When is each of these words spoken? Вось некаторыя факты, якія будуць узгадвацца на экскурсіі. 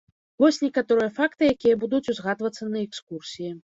Вось 0.43 0.57
некаторыя 0.65 1.13
факты, 1.19 1.43
якія 1.57 1.79
будуць 1.87 2.03
узгадвацца 2.17 2.63
на 2.75 2.87
экскурсіі. 2.87 3.59